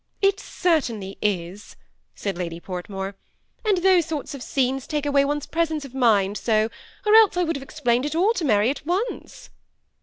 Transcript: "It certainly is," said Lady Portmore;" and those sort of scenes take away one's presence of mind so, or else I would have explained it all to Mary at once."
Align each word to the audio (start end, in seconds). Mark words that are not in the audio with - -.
"It 0.29 0.39
certainly 0.39 1.19
is," 1.21 1.75
said 2.15 2.35
Lady 2.35 2.59
Portmore;" 2.59 3.13
and 3.67 3.77
those 3.83 4.07
sort 4.07 4.33
of 4.33 4.41
scenes 4.41 4.87
take 4.87 5.05
away 5.05 5.23
one's 5.23 5.45
presence 5.45 5.85
of 5.85 5.93
mind 5.93 6.39
so, 6.39 6.71
or 7.05 7.13
else 7.13 7.37
I 7.37 7.43
would 7.43 7.55
have 7.55 7.61
explained 7.61 8.07
it 8.07 8.15
all 8.15 8.33
to 8.33 8.43
Mary 8.43 8.71
at 8.71 8.83
once." 8.83 9.51